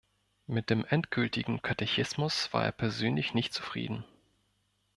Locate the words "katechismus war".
1.61-2.65